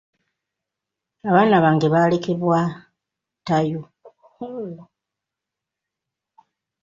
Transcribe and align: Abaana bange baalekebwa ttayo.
Abaana 1.29 1.55
bange 1.63 1.87
baalekebwa 1.93 2.59
ttayo. 3.39 3.81